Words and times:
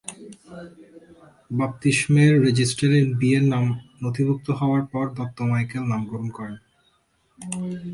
বাপ্তিস্মের 1.51 2.33
রেজিস্টারে 2.45 2.99
বিয়ের 3.19 3.45
নাম 3.53 3.65
নথিভুক্ত 4.03 4.47
হওয়ার 4.59 4.83
পর 4.91 5.05
দত্ত 5.17 5.37
মাইকেল 5.41 5.83
নাম 5.83 6.01
গ্রহণ 6.09 6.29
করেন। 6.37 6.57